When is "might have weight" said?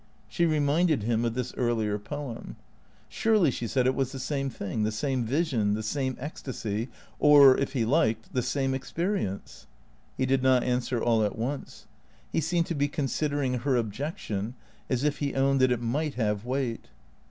15.83-16.87